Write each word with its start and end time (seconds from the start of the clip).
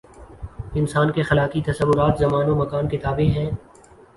انسان 0.75 1.11
کے 1.11 1.21
اخلاقی 1.21 1.61
تصورات 1.61 2.17
زمان 2.19 2.49
و 2.49 2.55
مکان 2.55 2.89
کے 2.89 2.97
تابع 2.97 3.29
ہیں۔ 3.37 3.49